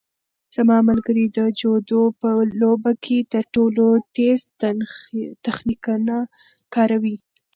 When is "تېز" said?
4.15-4.39